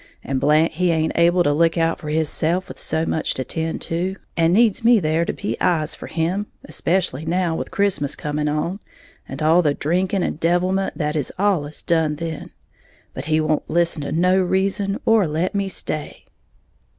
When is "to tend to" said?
3.35-4.15